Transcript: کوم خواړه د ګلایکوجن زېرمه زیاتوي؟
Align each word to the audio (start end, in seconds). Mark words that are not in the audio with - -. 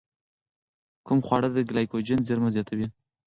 کوم 1.07 1.19
خواړه 1.25 1.49
د 1.51 1.57
ګلایکوجن 1.69 2.19
زېرمه 2.27 2.49
زیاتوي؟ 2.55 2.87